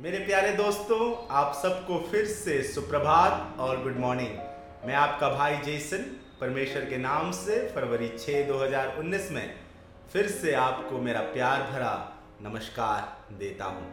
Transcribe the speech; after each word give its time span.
मेरे 0.00 0.18
प्यारे 0.18 0.50
दोस्तों, 0.52 1.26
आप 1.30 1.52
सबको 1.54 1.98
फिर 2.10 2.24
से 2.24 2.62
सुप्रभात 2.62 3.60
और 3.60 3.82
गुड 3.82 3.96
मॉर्निंग 3.96 4.86
मैं 4.86 4.94
आपका 4.94 5.28
भाई 5.28 5.56
जेसन, 5.56 6.02
परमेश्वर 6.40 6.80
के 6.80 6.96
नाम 6.96 7.30
से 7.32 7.56
फरवरी 7.68 8.08
6 8.18 8.42
2019 8.48 9.30
में 9.32 9.54
फिर 10.12 10.26
से 10.26 10.52
आपको 10.54 10.98
मेरा 10.98 11.20
प्यार 11.20 11.62
भरा 11.62 11.94
नमस्कार 12.42 13.34
देता 13.38 13.64
हूँ। 13.64 13.86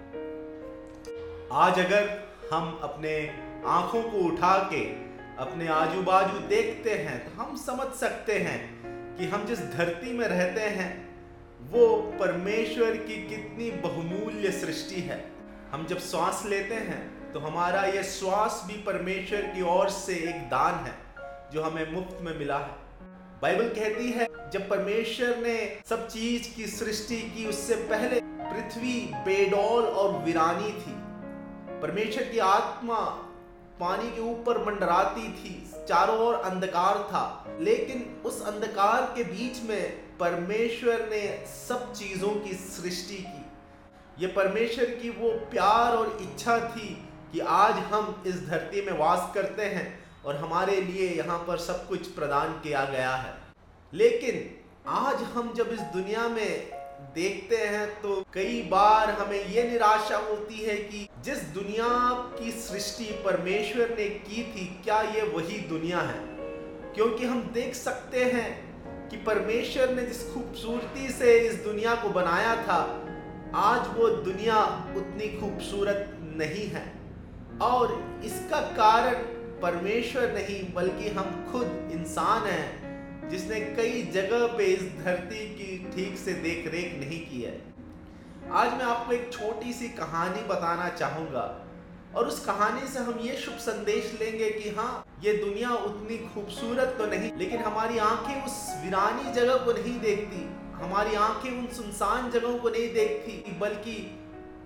आज 1.51 1.79
अगर 1.79 2.09
हम 2.53 2.79
अपने 2.83 3.15
आँखों 3.65 4.03
को 4.03 4.27
उठा 4.27 4.57
के 4.73 4.83
अपने 5.43 5.67
आजू 5.67 6.01
बाजू 6.01 6.47
देखते 6.47 6.97
हैं 6.97 7.19
तो 7.25 7.41
हम 7.41 7.57
समझ 7.57 7.87
सकते 7.95 8.39
हैं 8.39 8.59
कि 9.17 9.25
हम 9.25 9.45
जिस 9.45 9.59
धरती 9.59 10.17
में 10.17 10.27
रहते 10.27 10.61
हैं, 10.61 10.91
वो 11.71 11.87
परमेश्वर 12.19 12.97
की 12.97 13.27
कितनी 13.27 13.71
बहुमूल्य 13.81 14.51
सृष्टि 14.51 15.01
है। 15.01 15.32
हम 15.73 15.85
जब 15.85 15.99
श्वास 15.99 16.43
लेते 16.45 16.75
हैं 16.75 17.31
तो 17.33 17.39
हमारा 17.39 17.83
यह 17.83 18.01
श्वास 18.01 18.63
भी 18.67 18.73
परमेश्वर 18.73 19.41
की 19.41 19.61
ओर 19.61 19.89
से 19.89 20.13
एक 20.13 20.35
दान 20.35 20.73
है, 20.73 20.93
जो 21.51 21.63
हमें 21.63 21.91
मुफ़्त 21.91 22.17
में 22.21 22.39
मिला 22.39 22.57
है। 22.57 22.75
बाइबल 23.41 23.69
कहती 23.69 24.11
है, 24.11 24.27
जब 24.49 24.69
परमेश्वर 24.69 25.37
ने 25.37 25.81
सब 25.85 26.07
चीज़ 26.07 26.55
की 26.55 26.67
सृष्टि 26.67 27.21
की, 27.21 27.45
उससे 27.45 27.75
पहले 27.75 28.21
पृथ्वी, 28.23 29.11
बेडौल 29.13 29.83
और 29.83 30.13
वीरानी 30.23 30.69
थी। 30.69 30.93
परमेश्वर 31.81 32.23
की 32.23 32.39
आत्मा 32.39 32.99
पानी 33.79 34.11
के 34.11 34.21
ऊपर 34.21 34.57
मंडराती 34.65 35.27
थी, 35.33 35.71
चारों 35.89 36.19
ओर 36.19 36.35
अंधकार 36.35 36.95
था। 36.95 37.57
लेकिन 37.59 38.21
उस 38.25 38.45
अंधकार 38.45 39.13
के 39.15 39.23
बीच 39.23 39.69
में 39.69 39.91
परमेश्वर 40.17 41.07
ने 41.09 41.45
सब 41.67 41.93
चीज़ों 41.93 42.35
की 42.35 42.53
सृष्टि 42.53 43.17
की। 43.17 43.42
ये 44.19 44.27
परमेश्वर 44.27 44.85
की 44.85 45.09
वो 45.09 45.29
प्यार 45.51 45.95
और 45.95 46.17
इच्छा 46.21 46.57
थी 46.69 46.87
कि 47.31 47.39
आज 47.39 47.73
हम 47.73 48.23
इस 48.27 48.35
धरती 48.47 48.81
में 48.81 48.99
वास 48.99 49.31
करते 49.35 49.61
हैं 49.61 50.03
और 50.25 50.35
हमारे 50.35 50.81
लिए 50.81 51.09
यहाँ 51.09 51.37
पर 51.39 51.57
सब 51.57 51.87
कुछ 51.87 52.07
प्रदान 52.07 52.51
किया 52.53 52.83
गया 52.85 53.15
है। 53.15 53.33
लेकिन 53.93 54.59
आज 54.87 55.15
हम 55.15 55.53
जब 55.53 55.69
इस 55.73 55.79
दुनिया 55.79 56.27
में 56.27 56.69
देखते 57.15 57.57
हैं 57.57 57.87
तो 58.01 58.23
कई 58.33 58.61
बार 58.61 59.11
हमें 59.11 59.45
ये 59.45 59.63
निराशा 59.69 60.17
होती 60.17 60.59
है 60.59 60.75
कि 60.75 61.07
जिस 61.23 61.37
दुनिया 61.37 61.87
की 62.39 62.51
सृष्टि 62.51 63.05
परमेश्वर 63.25 63.89
ने 63.89 64.09
की 64.09 64.43
थी, 64.43 64.81
क्या 64.83 65.01
ये 65.01 65.21
वही 65.21 65.57
दुनिया 65.59 65.99
है? 65.99 66.19
क्योंकि 66.95 67.25
हम 67.25 67.41
देख 67.53 67.75
सकते 67.75 68.23
हैं 68.23 69.09
कि 69.09 69.17
परमेश्वर 69.17 69.89
ने 69.89 70.01
जिस 70.01 70.33
खूबसूरती 70.33 71.09
से 71.09 71.39
इस 71.39 71.55
दुनिया 71.63 71.95
को 71.95 72.09
बनाया 72.09 72.55
था 72.63 73.09
आज 73.55 73.87
वो 73.97 74.09
दुनिया 74.09 74.63
उतनी 74.97 75.27
खूबसूरत 75.39 76.17
नहीं 76.21 76.67
है। 76.67 76.93
और 77.61 78.21
इसका 78.25 78.61
कारण 78.61 79.13
परमेश्वर 79.61 80.31
नहीं, 80.31 80.73
बल्कि 80.73 81.09
हम 81.09 81.51
खुद 81.51 81.89
इंसान 81.93 82.47
हैं, 82.47 83.29
जिसने 83.29 83.59
कई 83.59 84.03
जगह 84.03 84.47
पे 84.47 84.63
इस 84.63 84.81
धरती 84.81 85.45
की 85.55 85.91
ठीक 85.95 86.17
से 86.17 86.33
देख 86.33 86.71
रेख 86.71 86.99
नहीं 86.99 87.19
की 87.27 87.41
है। 87.41 87.61
आज 88.51 88.73
मैं 88.73 88.85
आपको 88.85 89.13
एक 89.13 89.33
छोटी 89.33 89.73
सी 89.73 89.89
कहानी 89.89 90.41
बताना 90.41 90.89
चाहूँगा। 90.89 91.62
और 92.15 92.27
उस 92.27 92.45
कहानी 92.45 92.87
से 92.87 92.99
हम 92.99 93.19
ये 93.19 93.35
शुभ 93.37 93.53
संदेश 93.53 94.11
लेंगे 94.21 94.49
कि 94.49 94.69
हाँ 94.69 95.05
ये 95.23 95.33
दुनिया 95.33 95.69
उतनी 95.69 96.17
खूबसूरत 96.17 96.95
तो 96.97 97.05
नहीं, 97.05 97.31
लेकिन 97.37 97.59
हमारी 97.59 97.97
आँखें 97.97 98.45
उस 98.45 98.81
वीरानी 98.83 99.33
जगह 99.33 99.55
को 99.55 99.71
नहीं 99.71 99.99
देखती, 99.99 100.43
हमारी 100.73 101.15
आँखें 101.15 101.49
उन 101.51 101.67
सुनसान 101.67 102.31
जगहों 102.31 102.57
को 102.59 102.69
नहीं 102.69 102.93
देखती, 102.93 103.59
बल्कि 103.59 104.19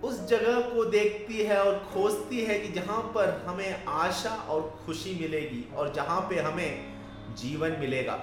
उस 0.03 0.27
जगह 0.27 0.59
को 0.61 0.85
देखती 0.85 1.37
है 1.37 1.63
और 1.63 1.77
खोजती 1.93 2.43
है 2.45 2.59
कि 2.59 2.73
जहाँ 2.73 3.01
पर 3.15 3.43
हमें 3.47 3.85
आशा 3.85 4.29
और 4.29 4.79
खुशी 4.85 5.17
मिलेगी 5.21 5.63
और 5.75 5.93
जहाँ 5.93 6.19
पे 6.21 6.39
हमें 6.39 7.35
जीवन 7.37 7.77
मिलेगा। 7.79 8.19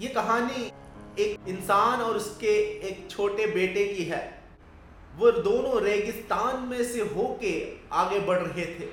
ये 0.00 0.08
कहानी 0.08 0.70
एक 1.18 1.48
इंसान 1.48 2.00
और 2.00 2.16
उसके 2.16 2.54
एक 2.88 3.06
छोटे 3.10 3.46
बेटे 3.46 3.84
की 3.84 4.04
है। 4.04 4.39
वो 5.18 5.30
दोनों 5.30 5.82
रेगिस्तान 5.82 6.62
में 6.62 6.84
से 6.84 7.00
होके 7.00 7.52
आगे 7.92 8.20
बढ़ 8.20 8.38
रहे 8.38 8.64
थे। 8.64 8.86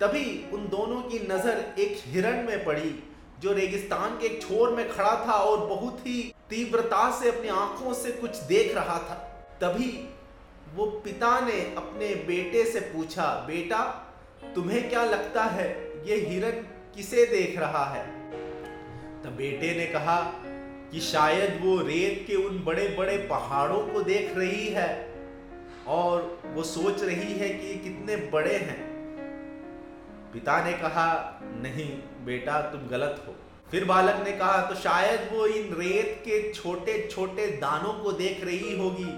तभी 0.00 0.50
उन 0.52 0.68
दोनों 0.68 1.00
की 1.02 1.18
नज़र 1.18 1.74
एक 1.78 2.02
हिरण 2.06 2.46
में 2.46 2.64
पड़ी, 2.64 3.04
जो 3.40 3.52
रेगिस्तान 3.52 4.18
के 4.18 4.26
एक 4.26 4.42
छोर 4.42 4.70
में 4.70 4.88
खड़ा 4.88 5.14
था 5.26 5.32
और 5.32 5.66
बहुत 5.66 6.06
ही 6.06 6.34
तीव्रता 6.50 7.10
से 7.20 7.28
अपनी 7.28 7.48
आँखों 7.48 7.94
से 7.94 8.10
कुछ 8.10 8.36
देख 8.36 8.74
रहा 8.74 8.98
था। 8.98 9.14
तभी 9.60 10.08
वो 10.74 10.86
पिता 10.86 11.40
ने 11.40 11.60
अपने 11.76 12.14
बेटे 12.14 12.64
से 12.64 12.80
पूछा, 12.80 13.44
बेटा, 13.46 13.84
तुम्हें 14.54 14.88
क्या 14.88 15.04
लगता 15.04 15.44
है, 15.44 15.68
ये 16.06 16.16
हिरण 16.16 16.50
किसे 16.94 17.26
देख 17.26 17.58
रहा 17.58 17.84
है? 17.84 18.06
तब 19.22 19.36
बेटे 19.36 19.74
ने 19.74 19.86
कहा 19.86 20.20
कि 20.92 21.00
शायद 21.00 21.60
वो 21.64 21.80
रेत 21.80 22.24
के 22.26 22.36
उन 22.36 22.64
बड़े 22.64 22.88
बड़े 22.98 23.16
पहाड़ों 23.16 23.86
को 23.86 24.02
देख 24.02 24.36
रही 24.36 24.66
है। 24.66 25.17
और 25.88 26.40
वो 26.46 26.62
सोच 26.62 27.02
रही 27.02 27.32
है 27.34 27.48
कि 27.48 27.74
कितने 27.74 28.16
बड़े 28.30 28.56
हैं। 28.56 28.80
पिता 30.32 30.64
ने 30.64 30.72
कहा, 30.72 31.06
नहीं, 31.42 31.90
बेटा, 32.24 32.60
तुम 32.62 32.88
गलत 32.88 33.22
हो। 33.28 33.34
फिर 33.70 33.84
बालक 33.84 34.22
ने 34.24 34.32
कहा 34.32 34.60
तो 34.62 34.74
शायद 34.74 35.28
वो 35.32 35.46
इन 35.46 35.74
रेत 35.74 36.14
के 36.24 36.52
छोटे 36.52 36.96
छोटे 37.10 37.46
दानों 37.56 37.92
को 37.94 38.12
देख 38.12 38.44
रही 38.44 38.76
होगी 38.78 39.12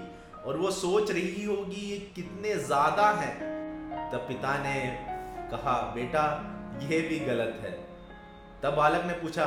और 0.45 0.57
वो 0.57 0.71
सोच 0.71 1.11
रही 1.11 1.43
होगी 1.45 1.81
ये 1.91 1.97
कितने 2.15 2.55
ज़्यादा 2.55 3.09
हैं। 3.11 3.35
तब 4.11 4.25
पिता 4.27 4.57
ने 4.63 4.79
कहा, 5.51 5.75
बेटा, 5.95 6.23
ये 6.81 6.99
भी 7.01 7.19
गलत 7.19 7.59
है। 7.63 7.71
तब 8.63 8.75
बालक 8.75 9.05
ने 9.05 9.13
पूछा 9.13 9.45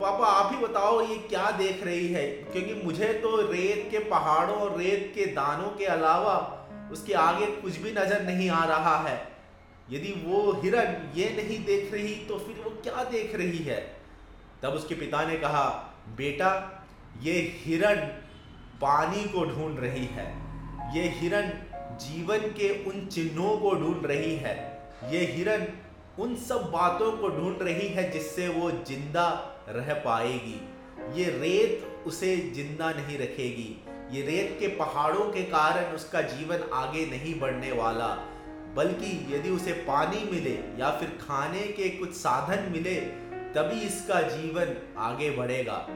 पापा, 0.00 0.26
आप 0.26 0.52
ही 0.52 0.58
बताओ 0.58 1.00
ये 1.00 1.16
क्या 1.18 1.50
देख 1.50 1.82
रही 1.84 2.06
है? 2.08 2.26
क्योंकि 2.26 2.74
मुझे 2.84 3.12
तो 3.14 3.36
रेत 3.52 3.88
के 3.90 3.98
पहाड़ों 3.98 4.56
और 4.56 4.78
रेत 4.78 5.12
के 5.14 5.26
दानों 5.26 5.70
के 5.70 5.84
अलावा 5.86 6.36
उसके 6.92 7.12
आगे 7.14 7.46
कुछ 7.46 7.76
भी 7.76 7.90
नज़र 7.90 8.22
नहीं 8.22 8.48
आ 8.50 8.64
रहा 8.64 8.96
है। 9.08 9.16
यदि 9.90 10.12
वो 10.26 10.52
हिरण 10.62 10.96
ये 11.14 11.28
नहीं 11.36 11.64
देख 11.64 11.92
रही 11.92 12.14
तो 12.28 12.38
फिर 12.38 12.62
वो 12.64 12.70
क्या 12.70 13.04
देख 13.04 13.34
रही 13.34 13.58
है? 13.58 13.80
तब 14.62 14.68
उसके 14.68 14.94
पिता 14.94 15.24
ने 15.24 15.36
कहा, 15.36 15.64
बेटा, 16.16 16.50
ये 17.22 17.32
हिरण 17.64 17.96
पानी 18.80 19.24
को 19.24 19.44
ढूंढ 19.44 19.80
रही 19.80 20.06
है। 20.06 20.26
ये 20.96 21.08
हिरण 21.10 21.50
जीवन 22.00 22.38
के 22.38 22.68
उन 22.84 23.06
चिन्हों 23.06 23.56
को 23.58 23.74
ढूंढ 23.74 24.06
रही 24.06 24.34
है। 24.36 24.56
ये 25.10 25.24
हिरण 25.26 25.66
उन 26.18 26.34
सब 26.36 26.70
बातों 26.70 27.12
को 27.12 27.28
ढूंढ 27.28 27.62
रही 27.62 27.88
है 27.88 28.10
जिससे 28.10 28.48
वो 28.48 28.70
ज़िंदा 28.70 29.49
रह 29.68 29.92
पाएगी। 29.94 30.60
ये 31.14 31.24
रेत 31.30 32.06
उसे 32.06 32.36
ज़िंदा 32.36 32.90
नहीं 32.90 33.18
रखेगी। 33.18 33.84
ये 34.12 34.22
रेत 34.22 34.56
के 34.60 34.68
पहाड़ों 34.68 35.24
के 35.24 35.42
कारण 35.42 35.94
उसका 35.94 36.20
जीवन 36.20 36.68
आगे 36.72 37.06
नहीं 37.06 37.40
बढ़ने 37.40 37.72
वाला। 37.72 38.08
बल्कि 38.76 39.34
यदि 39.34 39.50
उसे 39.50 39.72
पानी 39.72 40.24
मिले 40.30 40.58
या 40.78 40.90
फिर 40.90 41.08
खाने 41.20 41.60
के 41.60 41.88
कुछ 41.88 42.12
साधन 42.12 42.70
मिले, 42.72 42.94
तभी 43.54 43.80
इसका 43.80 44.20
जीवन 44.22 44.76
आगे 44.98 45.30
बढ़ेगा। 45.30 45.86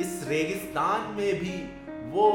इस 0.00 0.24
रेगिस्तान 0.28 1.14
में 1.14 1.40
भी 1.40 1.56
वो 2.10 2.30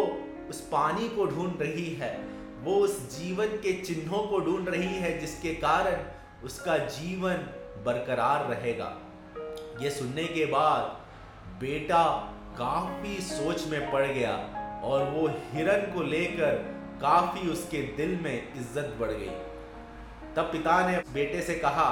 उस 0.49 0.61
पानी 0.61 1.09
को 1.09 1.25
ढूंढ 1.25 1.61
रही 1.61 1.89
है। 1.93 2.17
वो 2.63 2.75
उस 2.75 3.19
जीवन 3.19 3.45
के 3.45 3.73
चिन्हों 3.81 4.23
को 4.27 4.39
ढूंढ 4.39 4.69
रही 4.69 4.95
है 4.95 5.19
जिसके 5.19 5.53
कारण 5.55 5.97
उसका 6.45 6.77
जीवन 6.77 7.35
बरकरार 7.85 8.49
रहेगा। 8.49 8.97
ये 9.81 9.89
सुनने 9.89 10.23
के 10.23 10.45
बाद 10.45 10.97
बेटा 11.59 12.03
काफ़ी 12.57 13.15
सोच 13.21 13.67
में 13.67 13.91
पड़ 13.91 14.05
गया 14.05 14.31
और 14.83 15.03
वो 15.09 15.27
हिरन 15.53 15.91
को 15.93 16.03
लेकर 16.03 16.55
काफ़ी 17.01 17.49
उसके 17.49 17.81
दिल 17.97 18.19
में 18.21 18.53
इज़्ज़त 18.55 18.95
बढ़ 18.99 19.11
गई। 19.11 19.35
तब 20.35 20.49
पिता 20.51 20.89
ने 20.89 20.97
बेटे 21.13 21.41
से 21.41 21.55
कहा, 21.55 21.89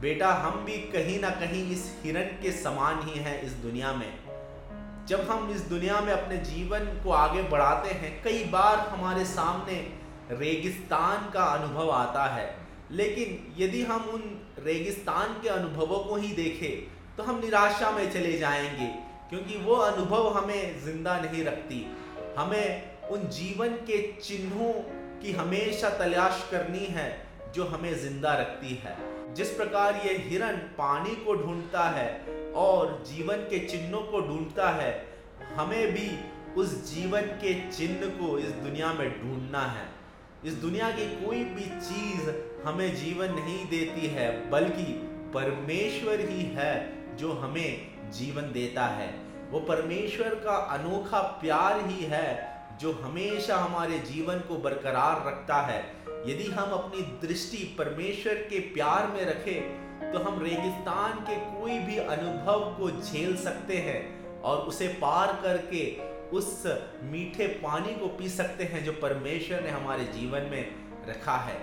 बेटा, 0.00 0.32
हम 0.32 0.64
भी 0.64 0.78
कहीं 0.90 1.20
ना 1.20 1.30
कहीं 1.30 1.70
इस 1.70 1.84
हिरण 2.02 2.26
के 2.42 2.52
समान 2.52 3.02
ही 3.02 3.18
हैं 3.18 3.40
इस 3.42 3.52
दुनिया 3.52 3.92
में। 3.92 4.12
जब 5.06 5.20
हम 5.30 5.50
इस 5.50 5.60
दुनिया 5.60 6.00
में 6.00 6.12
अपने 6.12 6.36
जीवन 6.36 6.84
को 7.04 7.10
आगे 7.12 7.42
बढ़ाते 7.42 7.94
हैं, 7.94 8.22
कई 8.22 8.44
बार 8.44 8.78
हमारे 8.88 9.24
सामने 9.24 9.80
रेगिस्तान 10.30 11.30
का 11.30 11.44
अनुभव 11.44 11.90
आता 11.90 12.26
है। 12.26 12.54
लेकिन 12.90 13.54
यदि 13.58 13.82
हम 13.82 14.04
उन 14.04 14.22
रेगिस्तान 14.58 15.40
के 15.42 15.48
अनुभवों 15.48 15.98
को 15.98 16.16
ही 16.16 16.28
देखें 16.28 16.97
तो 17.18 17.24
हम 17.24 17.40
निराशा 17.40 17.90
में 17.90 18.12
चले 18.12 18.38
जाएँगे, 18.38 18.86
क्योंकि 19.30 19.58
वो 19.58 19.74
अनुभव 19.74 20.28
हमें 20.28 20.84
ज़िंदा 20.84 21.20
नहीं 21.20 21.44
रखती। 21.44 21.96
हमें 22.38 22.98
उन 23.08 23.28
जीवन 23.28 23.68
के 23.68 24.12
चिन्हों 24.12 24.72
की 25.22 25.32
हमेशा 25.32 25.90
तलाश 25.90 26.48
करनी 26.50 26.84
है, 26.86 27.26
जो 27.54 27.64
हमें 27.64 27.98
ज़िंदा 27.98 28.34
रखती 28.34 28.74
है। 28.84 28.96
जिस 29.34 29.50
प्रकार 29.50 29.94
ये 30.06 30.16
हिरण 30.16 30.56
पानी 30.56 31.10
को 31.10 31.34
ढूंढता 31.34 31.88
है 31.88 32.24
और 32.54 33.04
जीवन 33.06 33.36
के 33.36 33.58
चिन्हों 33.58 34.02
को 34.02 34.20
ढूंढता 34.20 34.70
है, 34.70 35.06
हमें 35.56 35.92
भी 35.92 36.18
उस 36.60 36.94
जीवन 36.94 37.20
के 37.20 37.70
चिन्ह 37.70 38.06
को 38.06 38.38
इस 38.38 38.50
दुनिया 38.50 38.92
में 38.92 39.22
ढूंढना 39.22 39.62
है। 39.62 39.88
इस 40.44 40.52
दुनिया 40.52 40.90
की 40.90 41.26
कोई 41.26 41.44
भी 41.44 41.64
चीज़ 41.64 42.30
हमें 42.66 42.96
जीवन 42.96 43.32
नहीं 43.32 43.66
देती 43.66 44.06
है, 44.06 44.50
बल्कि 44.50 44.84
परमेश्वर 45.34 46.20
ही 46.20 46.42
है। 46.42 46.97
जो 47.18 47.32
हमें 47.32 48.10
जीवन 48.12 48.52
देता 48.52 48.86
है। 48.88 49.08
वो 49.50 49.60
परमेश्वर 49.60 50.34
का 50.34 50.56
अनोखा 50.74 51.20
प्यार 51.40 51.80
ही 51.86 52.04
है, 52.04 52.28
जो 52.80 52.92
हमेशा 52.94 53.56
हमारे 53.56 53.98
जीवन 53.98 54.38
को 54.38 54.56
बरकरार 54.58 55.26
रखता 55.26 55.60
है। 55.62 55.80
यदि 56.26 56.50
हम 56.50 56.70
अपनी 56.72 57.02
दृष्टि 57.26 57.64
परमेश्वर 57.78 58.34
के 58.44 58.58
प्यार 58.74 59.06
में 59.06 59.24
रखें 59.24 60.12
तो 60.12 60.18
हम 60.18 60.42
रेगिस्तान 60.42 61.18
के 61.20 61.36
कोई 61.52 61.78
भी 61.78 61.96
अनुभव 61.98 62.60
को 62.78 62.90
झेल 62.90 63.36
सकते 63.36 63.76
हैं 63.78 64.40
और 64.40 64.58
उसे 64.58 64.88
पार 65.00 65.32
करके 65.42 65.82
उस 66.28 66.62
मीठे 67.02 67.46
पानी 67.62 67.94
को 67.94 68.06
पी 68.08 68.28
सकते 68.28 68.64
हैं 68.64 68.84
जो 68.84 68.92
परमेश्वर 68.92 69.62
ने 69.62 69.70
हमारे 69.70 70.04
जीवन 70.14 70.42
में 70.42 70.74
रखा 71.08 71.36
है। 71.38 71.56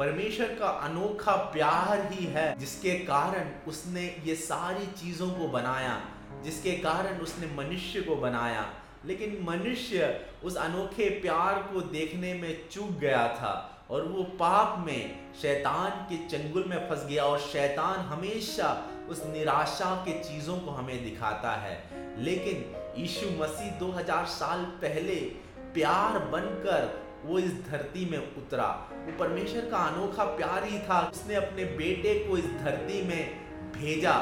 परमेश्वर 0.00 0.46
का 0.46 0.66
अनोखा 0.66 1.36
प्यार 1.36 2.12
ही 2.12 2.26
है, 2.26 2.58
जिसके 2.58 2.90
कारण 2.90 3.50
उसने 3.68 4.22
ये 4.24 4.34
सारी 4.34 4.86
चीज़ों 4.86 5.30
को 5.30 5.48
बनाया, 5.48 6.00
जिसके 6.42 6.72
कारण 6.72 7.18
उसने 7.18 7.46
मनुष्य 7.46 8.00
को 8.00 8.16
बनाया। 8.16 8.74
लेकिन 9.06 9.38
मनुष्य 9.42 10.26
उस 10.44 10.56
अनोखे 10.56 11.10
प्यार 11.10 11.54
को 11.54 11.80
देखने 11.80 12.34
में 12.34 12.68
चूक 12.68 12.90
गया 12.90 13.28
था 13.28 13.86
और 13.90 14.02
वो 14.02 14.22
पाप 14.22 14.86
में, 14.86 15.32
शैतान 15.42 15.90
के 15.90 16.28
चंगुल 16.28 16.64
में 16.64 16.90
फंस 16.90 17.06
गया 17.06 17.24
और 17.24 17.38
शैतान 17.38 18.00
हमेशा 18.00 18.88
उस 19.08 19.26
निराशा 19.26 19.94
के 19.94 20.24
चीज़ों 20.24 20.58
को 20.58 20.70
हमें 20.70 21.04
दिखाता 21.04 21.50
है। 21.52 21.84
लेकिन 22.18 22.76
यीशु 22.96 23.26
मसीह 23.26 23.70
2000 23.70 24.26
साल 24.26 24.62
पहले 24.62 25.16
प्यार 25.74 26.18
बनकर 26.18 26.99
वो 27.24 27.38
इस 27.38 27.52
धरती 27.66 28.04
में 28.10 28.18
उतरा। 28.18 28.68
वो 28.96 29.16
परमेश्वर 29.18 29.68
का 29.70 29.78
अनोखा 29.86 30.24
प्यार 30.36 30.64
ही 30.64 30.78
था। 30.80 31.00
उसने 31.08 31.34
अपने 31.34 31.64
बेटे 31.76 32.14
को 32.18 32.36
इस 32.38 32.46
धरती 32.62 33.02
में 33.08 33.22
भेजा 33.72 34.14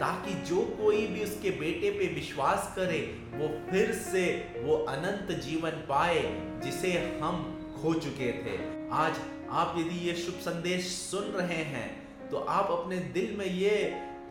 ताकि 0.00 0.34
जो 0.44 0.60
कोई 0.76 1.06
भी 1.06 1.22
उसके 1.24 1.50
बेटे 1.50 1.90
पे 1.90 2.06
विश्वास 2.14 2.72
करे, 2.76 3.00
वो 3.34 3.48
फिर 3.70 3.92
से 3.94 4.24
वो 4.58 4.76
अनंत 4.76 5.32
जीवन 5.40 5.70
पाए, 5.88 6.22
जिसे 6.64 6.92
हम 7.22 7.42
खो 7.82 7.92
चुके 7.94 8.32
थे। 8.44 8.56
आज 8.94 9.20
आप 9.50 9.74
यदि 9.78 9.98
ये 10.08 10.14
शुभ 10.14 10.34
संदेश 10.42 10.86
सुन 10.90 11.24
रहे 11.32 11.62
हैं 11.66 12.28
तो 12.30 12.38
आप 12.50 12.70
अपने 12.70 12.98
दिल 13.14 13.34
में 13.38 13.46
ये 13.46 13.76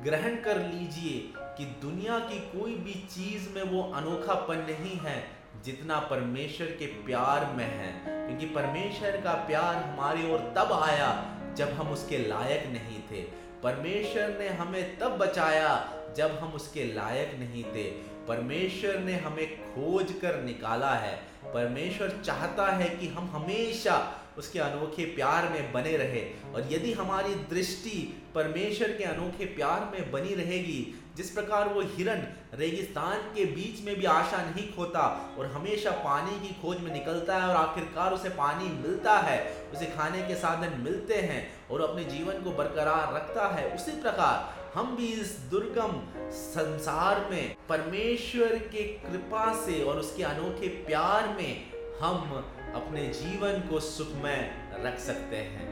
ग्रहण 0.03 0.35
कर 0.41 0.57
लीजिए 0.59 1.19
कि 1.37 1.65
दुनिया 1.81 2.17
की 2.21 2.39
कोई 2.51 2.75
भी 2.75 2.93
चीज़ 3.09 3.49
में 3.49 3.63
वो 3.63 3.81
अनोखापन 3.93 4.65
नहीं 4.69 4.97
है। 4.99 5.17
जितना 5.65 5.99
परमेश्वर 5.99 6.67
के 6.67 6.85
प्यार 6.85 7.45
में 7.45 7.65
है। 7.65 8.01
क्योंकि 8.27 8.45
परमेश्वर 8.45 9.21
का 9.21 9.33
प्यार 9.33 9.75
हमारी 9.75 10.31
ओर 10.31 10.39
तब 10.39 10.79
आया 10.83 11.37
जब 11.57 11.69
हम 11.69 11.87
उसके 11.87 12.17
लायक 12.17 12.65
नहीं 12.65 12.99
थे। 13.01 13.21
परमेश्वर 13.63 14.37
ने 14.39 14.49
हमें 14.49 14.99
तब 14.99 15.17
बचाया 15.17 15.93
जब 16.17 16.31
हम 16.31 16.53
उसके 16.53 16.83
लायक 16.93 17.35
नहीं 17.39 17.63
थे। 17.63 18.11
परमेश्वर 18.27 18.99
ने 18.99 19.13
हमें 19.13 19.61
खोज 19.61 20.13
कर 20.21 20.43
निकाला 20.43 20.93
है। 20.93 21.15
परमेश्वर 21.53 22.21
चाहता 22.25 22.71
है 22.71 22.89
कि 22.89 23.07
हम 23.07 23.29
हमेशा 23.29 24.17
उसके 24.37 24.59
अनोखे 24.59 25.05
प्यार 25.05 25.49
में 25.49 25.73
बने 25.73 25.97
रहे। 25.97 26.51
और 26.55 26.73
यदि 26.73 26.93
हमारी 26.93 27.35
दृष्टि 27.35 28.23
परमेश्वर 28.35 28.91
के 28.91 29.03
अनोखे 29.03 29.45
प्यार 29.45 29.91
में 29.93 30.11
बनी 30.11 30.35
रहेगी 30.35 31.00
जिस 31.17 31.29
प्रकार 31.29 31.67
वो 31.69 31.81
हिरण 31.95 32.21
रेगिस्तान 32.53 33.17
के 33.35 33.45
बीच 33.45 33.83
में 33.85 33.95
भी 33.95 34.05
आशा 34.05 34.37
नहीं 34.43 34.67
खोता 34.73 35.35
और 35.39 35.45
हमेशा 35.45 35.91
पानी 36.03 36.39
की 36.39 36.53
खोज 36.61 36.79
में 36.81 36.91
निकलता 36.93 37.37
है 37.37 37.49
और 37.49 37.55
आखिरकार 37.55 38.13
उसे 38.13 38.29
पानी 38.29 38.69
मिलता 38.77 39.17
है, 39.17 39.39
उसे 39.73 39.85
खाने 39.85 40.21
के 40.21 40.35
साधन 40.35 40.79
मिलते 40.81 41.15
हैं 41.15 41.41
और 41.71 41.81
अपने 41.81 42.03
जीवन 42.03 42.41
को 42.43 42.51
बरकरार 42.51 43.13
रखता 43.15 43.47
है। 43.47 43.75
उसी 43.75 43.91
प्रकार 44.01 44.59
हम 44.75 44.95
भी 44.95 45.07
इस 45.13 45.37
दुर्गम 45.51 45.99
संसार 46.31 47.27
में 47.31 47.55
परमेश्वर 47.69 48.57
के 48.67 48.83
कृपा 48.99 49.53
से 49.65 49.83
और 49.83 49.99
उसके 49.99 50.23
अनोखे 50.23 50.67
प्यार 50.67 51.27
में 51.27 51.71
हम 52.01 52.31
अपने 52.75 53.07
जीवन 53.13 53.59
को 53.69 53.79
सुखमय 53.79 54.39
रख 54.85 54.99
सकते 54.99 55.35
हैं। 55.35 55.69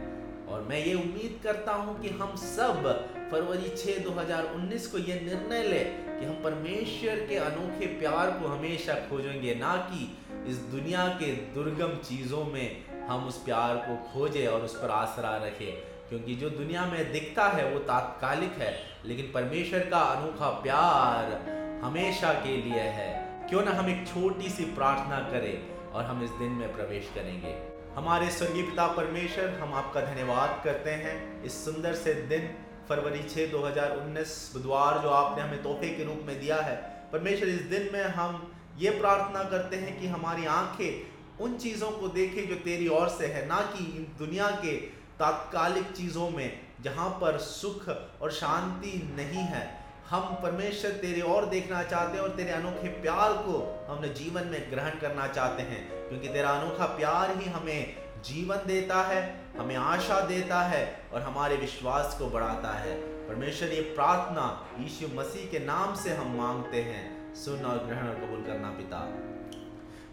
और 0.47 0.62
मैं 0.62 0.86
ये 0.86 0.94
उम्मीद 0.94 1.39
करता 1.44 1.74
हूँ 1.74 2.00
कि 2.01 2.09
हम 2.09 2.36
सब 2.36 2.88
फरवरी 3.31 3.69
6 3.77 4.03
2019 4.03 4.87
को 4.87 4.97
यह 4.97 5.21
निर्णय 5.21 5.67
ले 5.67 5.83
कि 6.19 6.25
हम 6.25 6.33
परमेश्वर 6.33 7.15
के 7.15 7.35
अनोखे 7.35 7.85
प्यार 7.85 8.31
को 8.31 8.47
हमेशा 8.47 8.93
खोजेंगे, 8.93 9.55
ना 9.55 9.75
कि 9.75 10.17
इस 10.47 10.57
दुनिया 10.57 11.07
के 11.07 11.25
दुर्गम 11.25 11.95
चीज़ों 11.95 12.45
में 12.45 12.85
हम 13.07 13.27
उस 13.27 13.43
प्यार 13.43 13.75
को 13.75 14.13
खोजें 14.13 14.47
और 14.47 14.61
उस 14.61 14.75
पर 14.75 14.89
आसरा 14.89 15.37
रखें। 15.37 15.77
क्योंकि 16.09 16.35
जो 16.35 16.49
दुनिया 16.49 16.85
में 16.85 17.11
दिखता 17.11 17.47
है, 17.47 17.73
वो 17.73 17.79
तात्कालिक 17.79 18.51
है, 18.51 18.75
लेकिन 19.05 19.31
परमेश्वर 19.33 19.79
का 19.79 19.99
अनोखा 19.99 20.49
प्यार 20.49 21.49
हमेशा 21.83 22.33
के 22.33 22.57
लिए 22.57 22.79
है। 22.79 23.29
क्यों 23.49 23.61
ना 23.63 23.71
हम 23.71 23.89
एक 23.89 24.07
छोटी 24.07 24.49
सी 24.49 24.65
प्रार्थना 24.65 25.19
करें 25.19 25.89
और 25.91 26.03
हम 26.03 26.23
इस 26.23 26.29
दिन 26.29 26.51
में 26.51 26.75
प्रवेश 26.75 27.09
करेंगे। 27.15 27.55
हमारे 27.95 28.29
स्वर्गीय 28.29 28.63
पिता 28.63 28.87
परमेश्वर, 28.87 29.49
हम 29.49 29.73
आपका 29.73 30.01
धन्यवाद 30.01 30.61
करते 30.63 30.89
हैं 30.89 31.43
इस 31.43 31.65
सुंदर 31.65 31.93
से 31.93 32.13
दिन। 32.13 32.55
फरवरी 32.89 33.19
6 33.30 33.51
2019 33.51 34.31
बुधवार 34.53 34.97
जो 35.00 35.09
आपने 35.12 35.44
हमें 35.44 35.62
तोहफे 35.63 35.89
के 35.89 36.03
रूप 36.03 36.21
में 36.27 36.39
दिया 36.39 36.56
है। 36.62 36.75
परमेश्वर 37.12 37.50
इस 37.50 37.62
दिन 37.71 37.89
में 37.94 38.03
हम 38.13 38.51
ये 38.80 38.89
प्रार्थना 38.91 39.44
करते 39.50 39.75
हैं 39.75 40.00
कि 40.00 40.07
हमारी 40.07 40.45
आँखें 40.45 41.44
उन 41.44 41.57
चीज़ों 41.57 41.91
को 41.91 42.07
देखें 42.09 42.47
जो 42.50 42.56
तेरी 42.56 42.88
ओर 42.89 43.09
से 43.09 43.27
है, 43.27 43.45
ना 43.47 43.59
कि 43.68 43.83
दुनिया 44.19 44.50
के 44.63 44.75
तात्कालिक 45.19 45.91
चीज़ों 45.91 46.30
में, 46.30 46.59
जहाँ 46.81 47.09
पर 47.21 47.38
सुख 47.39 47.88
और 48.21 48.31
शांति 48.31 48.91
नहीं 49.15 49.44
है। 49.45 49.63
हम 50.09 50.33
परमेश्वर 50.44 50.91
तेरे 50.91 51.21
और 51.30 51.45
देखना 51.45 51.81
चाहते 51.83 52.18
हैं 52.18 52.24
और 52.24 52.30
तेरे 52.30 52.51
अनोखे 52.51 52.88
प्यार 53.01 53.33
को 53.39 53.57
हमने 53.89 54.09
जीवन 54.15 54.47
में 54.47 54.71
ग्रहण 54.71 55.00
करना 55.00 55.27
चाहते 55.30 55.63
हैं, 55.63 55.81
क्योंकि 56.09 56.27
तेरा 56.27 56.50
अनोखा 56.51 56.86
प्यार 56.95 57.38
ही 57.38 57.50
हमें 57.50 57.95
जीवन 58.25 58.56
देता 58.56 59.04
है, 59.04 59.42
हमें 59.60 59.75
आशा 59.75 60.21
देता 60.21 60.62
है 60.62 61.00
और 61.13 61.21
हमारे 61.21 61.56
विश्वास 61.56 62.16
को 62.19 62.30
बढ़ाता 62.30 62.77
है। 62.77 62.98
परमेश्वर, 63.27 63.69
ये 63.69 63.81
प्रार्थना 63.81 64.68
यीशु 64.80 65.16
मसीह 65.16 65.51
के 65.51 65.60
नाम 65.60 65.95
से 65.95 66.13
हम 66.13 66.36
मांगते 66.36 66.81
हैं। 66.81 67.36
सुन 67.36 67.66
और 67.66 67.86
ग्रहण 67.86 68.07
और 68.07 68.16
कबूल 68.16 68.42
करना 68.42 68.69
पिता। 68.69 69.13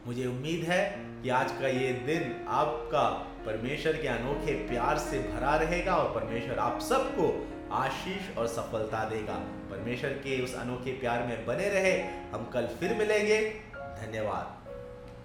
मुझे 0.07 0.27
उम्मीद 0.27 0.67
है 0.69 0.97
कि 1.23 1.29
आज 1.29 1.53
का 1.53 1.69
ये 1.69 1.93
दिन 1.93 2.47
आपका 2.49 3.09
परमेश्वर 3.47 3.93
के 3.93 4.09
अनोखे 4.09 4.53
प्यार 4.53 4.99
से 4.99 5.19
भरा 5.19 5.57
रहेगा 5.57 5.97
और 5.97 6.21
परमेश्वर 6.21 6.59
आप 6.59 6.81
सबको 6.81 7.49
आशीष 7.73 8.37
और 8.37 8.47
सफलता 8.47 9.09
देगा। 9.09 9.35
परमेश्वर 9.71 10.11
के 10.11 10.45
उस 10.45 10.55
अनोखे 10.55 10.93
प्यार 10.93 11.23
में 11.23 11.47
बने 11.47 11.69
रहे। 11.69 12.03
हम 12.33 12.51
कल 12.55 12.67
फिर 12.67 12.95
मिलेंगे। 12.95 13.51
धन्यवाद। 13.77 14.66